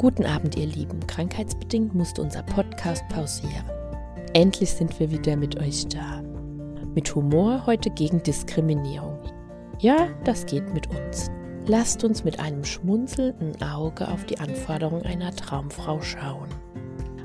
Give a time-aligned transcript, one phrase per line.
[0.00, 1.06] Guten Abend, ihr Lieben.
[1.06, 3.68] Krankheitsbedingt musste unser Podcast pausieren.
[4.32, 6.22] Endlich sind wir wieder mit euch da.
[6.94, 9.18] Mit Humor heute gegen Diskriminierung.
[9.78, 11.30] Ja, das geht mit uns.
[11.66, 16.48] Lasst uns mit einem schmunzelnden Auge auf die Anforderungen einer Traumfrau schauen.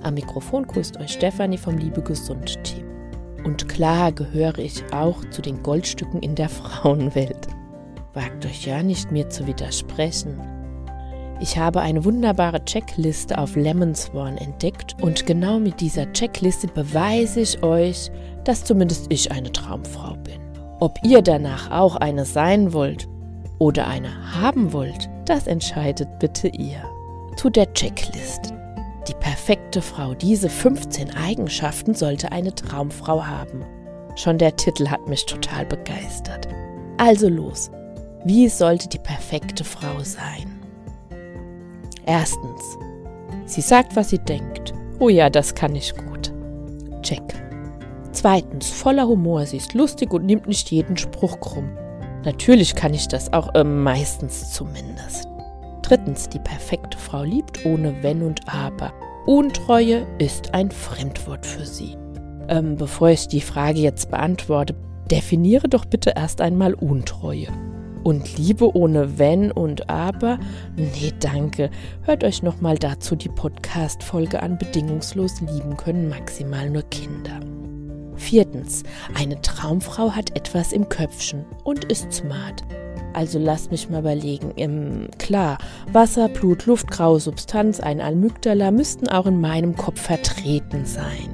[0.04, 2.84] Am Mikrofon grüßt euch Stefanie vom Liebe Gesund Team.
[3.46, 7.48] Und klar gehöre ich auch zu den Goldstücken in der Frauenwelt.
[8.14, 10.55] Wagt euch ja nicht mir zu widersprechen.
[11.40, 17.62] Ich habe eine wunderbare Checkliste auf Lemonsworn entdeckt und genau mit dieser Checkliste beweise ich
[17.62, 18.10] euch,
[18.46, 20.40] dass zumindest ich eine Traumfrau bin.
[20.80, 23.08] Ob ihr danach auch eine sein wollt
[23.60, 26.84] oder eine haben wollt, das entscheidet bitte ihr.
[27.36, 28.54] Zu der Checkliste.
[29.08, 33.66] Die perfekte Frau, diese 15 Eigenschaften sollte eine Traumfrau haben.
[34.16, 36.48] Schon der Titel hat mich total begeistert.
[36.98, 37.72] Also los,
[38.24, 40.55] wie sollte die perfekte Frau sein?
[42.06, 42.78] Erstens,
[43.46, 44.74] sie sagt, was sie denkt.
[45.00, 46.32] Oh ja, das kann ich gut.
[47.02, 47.24] Check.
[48.12, 51.70] Zweitens, voller Humor, sie ist lustig und nimmt nicht jeden Spruch krumm.
[52.24, 55.28] Natürlich kann ich das auch, äh, meistens zumindest.
[55.82, 58.94] Drittens, die perfekte Frau liebt ohne Wenn und Aber.
[59.26, 61.98] Untreue ist ein Fremdwort für sie.
[62.48, 64.76] Ähm, bevor ich die Frage jetzt beantworte,
[65.12, 67.48] definiere doch bitte erst einmal Untreue.
[68.06, 70.38] Und Liebe ohne Wenn und Aber?
[70.76, 71.72] Nee, danke.
[72.04, 74.60] Hört euch nochmal dazu die Podcast-Folge an.
[74.60, 77.40] Bedingungslos lieben können maximal nur Kinder.
[78.16, 78.84] Viertens,
[79.16, 82.64] eine Traumfrau hat etwas im Köpfchen und ist smart.
[83.14, 84.52] Also lasst mich mal überlegen.
[84.52, 85.58] Im, klar,
[85.92, 91.30] Wasser, Blut, Luft, graue Substanz, ein Almygdala müssten auch in meinem Kopf vertreten sein.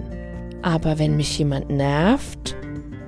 [0.61, 2.55] Aber wenn mich jemand nervt,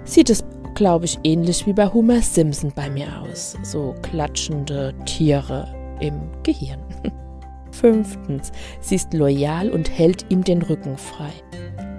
[0.04, 0.44] sieht es
[0.76, 3.58] glaube ich, ähnlich wie bei Homer Simpson bei mir aus.
[3.64, 5.68] So klatschende Tiere
[6.00, 6.80] im Gehirn.
[7.72, 11.32] Fünftens, sie ist loyal und hält ihm den Rücken frei.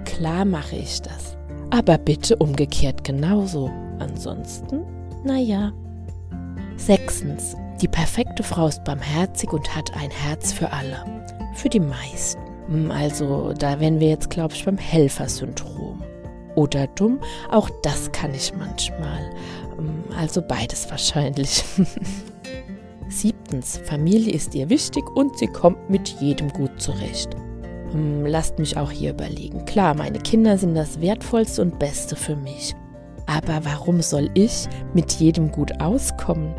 [0.05, 1.37] Klar mache ich das.
[1.71, 3.69] Aber bitte umgekehrt genauso.
[3.99, 4.81] Ansonsten,
[5.23, 5.73] naja.
[6.77, 11.03] Sechstens, die perfekte Frau ist barmherzig und hat ein Herz für alle.
[11.53, 12.41] Für die meisten.
[12.67, 16.01] Hm, also, da wären wir jetzt, glaube ich, beim Helfersyndrom
[16.55, 17.19] oder dumm.
[17.51, 19.31] Auch das kann ich manchmal.
[19.77, 21.63] Ähm, also beides wahrscheinlich.
[23.09, 27.35] Siebtens, Familie ist ihr wichtig und sie kommt mit jedem gut zurecht.
[27.93, 29.65] Ähm, lasst mich auch hier überlegen.
[29.65, 32.75] Klar, meine Kinder sind das Wertvollste und Beste für mich.
[33.27, 36.53] Aber warum soll ich mit jedem gut auskommen?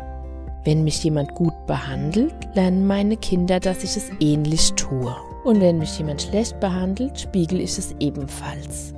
[0.63, 5.15] Wenn mich jemand gut behandelt, lernen meine Kinder, dass ich es ähnlich tue.
[5.45, 8.93] Und wenn mich jemand schlecht behandelt, spiegel ich es ebenfalls.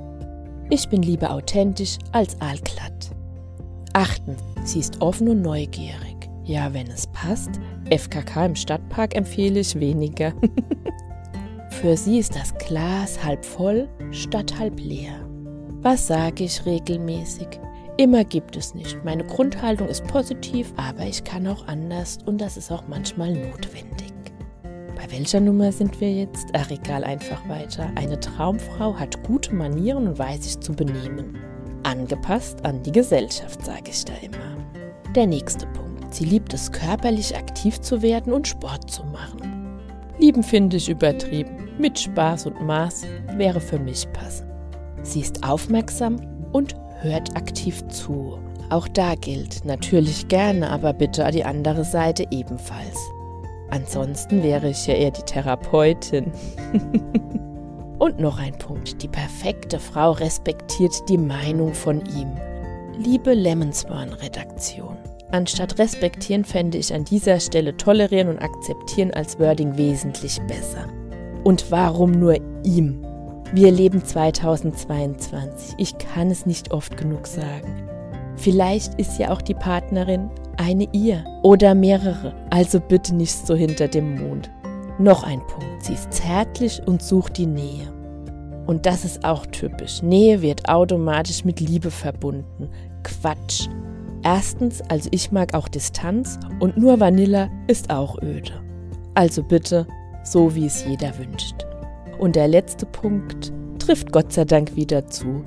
[0.72, 3.10] Ich bin lieber authentisch als allglatt.
[3.92, 6.30] Achtens, sie ist offen und neugierig.
[6.44, 7.50] Ja, wenn es passt.
[7.90, 10.32] FKK im Stadtpark empfehle ich weniger.
[11.70, 15.28] Für sie ist das Glas halb voll statt halb leer.
[15.82, 17.48] Was sage ich regelmäßig?
[17.96, 19.04] Immer gibt es nicht.
[19.04, 24.12] Meine Grundhaltung ist positiv, aber ich kann auch anders und das ist auch manchmal notwendig.
[25.10, 26.46] Welcher Nummer sind wir jetzt?
[26.52, 27.90] Ach, egal, einfach weiter.
[27.96, 31.36] Eine Traumfrau hat gute Manieren und weiß sich zu benehmen.
[31.82, 34.56] Angepasst an die Gesellschaft, sage ich da immer.
[35.16, 36.14] Der nächste Punkt.
[36.14, 39.80] Sie liebt es, körperlich aktiv zu werden und Sport zu machen.
[40.20, 41.68] Lieben finde ich übertrieben.
[41.76, 43.02] Mit Spaß und Maß
[43.36, 44.48] wäre für mich passend.
[45.02, 46.20] Sie ist aufmerksam
[46.52, 48.38] und hört aktiv zu.
[48.68, 53.10] Auch da gilt natürlich gerne, aber bitte die andere Seite ebenfalls.
[53.70, 56.32] Ansonsten wäre ich ja eher die Therapeutin.
[57.98, 59.02] Und noch ein Punkt.
[59.02, 62.32] Die perfekte Frau respektiert die Meinung von ihm.
[62.98, 64.96] Liebe Lemonsborn-Redaktion.
[65.32, 70.88] Anstatt respektieren fände ich an dieser Stelle tolerieren und akzeptieren als Wording wesentlich besser.
[71.44, 73.04] Und warum nur ihm?
[73.52, 75.74] Wir leben 2022.
[75.78, 77.88] Ich kann es nicht oft genug sagen.
[78.36, 83.88] Vielleicht ist ja auch die Partnerin eine ihr oder mehrere, also bitte nicht so hinter
[83.88, 84.50] dem Mond.
[84.98, 87.90] Noch ein Punkt, sie ist zärtlich und sucht die Nähe.
[88.66, 90.02] Und das ist auch typisch.
[90.02, 92.68] Nähe wird automatisch mit Liebe verbunden.
[93.02, 93.68] Quatsch.
[94.22, 98.52] Erstens, also ich mag auch Distanz und nur Vanilla ist auch öde.
[99.14, 99.86] Also bitte,
[100.24, 101.66] so wie es jeder wünscht.
[102.18, 105.42] Und der letzte Punkt trifft Gott sei Dank wieder zu.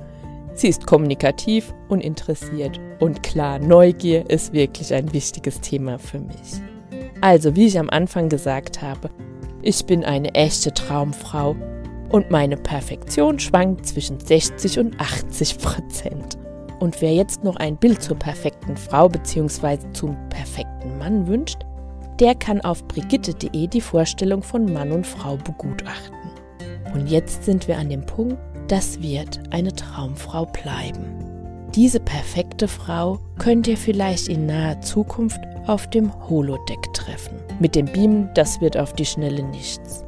[0.54, 2.80] Sie ist kommunikativ und interessiert.
[3.04, 6.62] Und klar, Neugier ist wirklich ein wichtiges Thema für mich.
[7.20, 9.10] Also, wie ich am Anfang gesagt habe,
[9.60, 11.54] ich bin eine echte Traumfrau
[12.08, 16.38] und meine Perfektion schwankt zwischen 60 und 80 Prozent.
[16.80, 19.80] Und wer jetzt noch ein Bild zur perfekten Frau bzw.
[19.92, 21.58] zum perfekten Mann wünscht,
[22.20, 26.30] der kann auf brigitte.de die Vorstellung von Mann und Frau begutachten.
[26.94, 31.23] Und jetzt sind wir an dem Punkt, das wird eine Traumfrau bleiben.
[31.74, 37.34] Diese perfekte Frau könnt ihr vielleicht in naher Zukunft auf dem Holodeck treffen.
[37.58, 40.04] Mit dem Beamen, das wird auf die Schnelle nichts.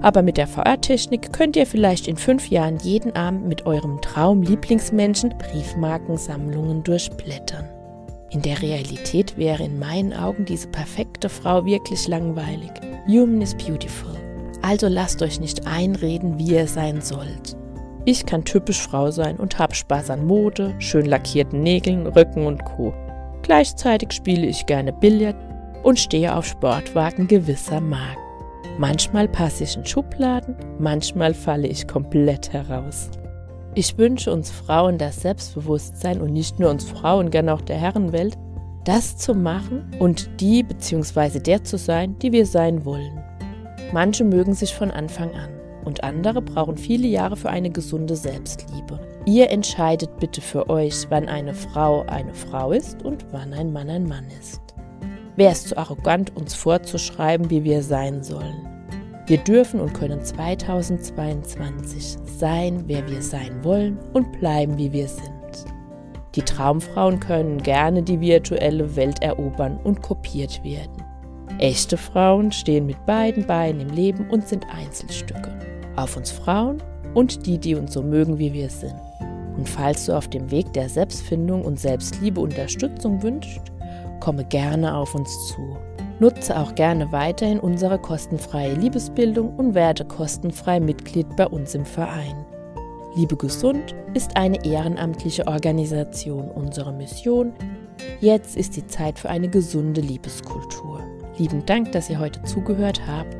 [0.00, 5.34] Aber mit der VR-Technik könnt ihr vielleicht in fünf Jahren jeden Abend mit eurem Traum-Lieblingsmenschen
[5.36, 7.68] Briefmarkensammlungen durchblättern.
[8.30, 12.70] In der Realität wäre in meinen Augen diese perfekte Frau wirklich langweilig.
[13.06, 14.16] Human is beautiful.
[14.62, 17.59] Also lasst euch nicht einreden, wie ihr sein sollt.
[18.06, 22.64] Ich kann typisch Frau sein und habe Spaß an Mode, schön lackierten Nägeln, Röcken und
[22.64, 22.94] Co.
[23.42, 25.36] Gleichzeitig spiele ich gerne Billard
[25.82, 28.18] und stehe auf Sportwagen gewisser Marken.
[28.78, 33.10] Manchmal passe ich in Schubladen, manchmal falle ich komplett heraus.
[33.74, 38.38] Ich wünsche uns Frauen das Selbstbewusstsein und nicht nur uns Frauen, gern auch der Herrenwelt,
[38.84, 41.38] das zu machen und die bzw.
[41.38, 43.22] der zu sein, die wir sein wollen.
[43.92, 49.00] Manche mögen sich von Anfang an und andere brauchen viele Jahre für eine gesunde Selbstliebe.
[49.26, 53.90] Ihr entscheidet bitte für euch, wann eine Frau eine Frau ist und wann ein Mann
[53.90, 54.60] ein Mann ist.
[55.36, 58.68] Wer ist zu arrogant, uns vorzuschreiben, wie wir sein sollen?
[59.26, 65.30] Wir dürfen und können 2022 sein, wer wir sein wollen und bleiben, wie wir sind.
[66.34, 71.04] Die Traumfrauen können gerne die virtuelle Welt erobern und kopiert werden.
[71.58, 75.69] Echte Frauen stehen mit beiden Beinen im Leben und sind Einzelstücke.
[76.00, 76.82] Auf uns Frauen
[77.12, 78.94] und die, die uns so mögen, wie wir sind.
[79.58, 83.60] Und falls du auf dem Weg der Selbstfindung und Selbstliebe Unterstützung wünschst,
[84.20, 85.76] komme gerne auf uns zu.
[86.18, 92.46] Nutze auch gerne weiterhin unsere kostenfreie Liebesbildung und werde kostenfrei Mitglied bei uns im Verein.
[93.16, 96.50] Liebe Gesund ist eine ehrenamtliche Organisation.
[96.50, 97.52] Unsere Mission,
[98.20, 101.00] jetzt ist die Zeit für eine gesunde Liebeskultur.
[101.36, 103.36] Lieben Dank, dass ihr heute zugehört habt.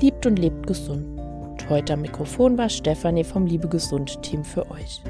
[0.00, 1.17] Liebt und lebt gesund.
[1.68, 5.02] Heute am Mikrofon war Stefanie vom Liebe Gesund Team für euch.